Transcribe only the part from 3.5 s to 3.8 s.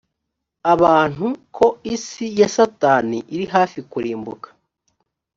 hafi